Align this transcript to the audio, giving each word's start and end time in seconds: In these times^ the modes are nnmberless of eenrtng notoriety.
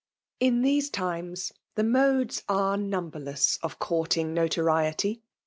In 0.39 0.63
these 0.63 0.89
times^ 0.89 1.51
the 1.75 1.83
modes 1.83 2.41
are 2.49 2.75
nnmberless 2.75 3.59
of 3.61 3.77
eenrtng 3.77 4.29
notoriety. 4.29 5.21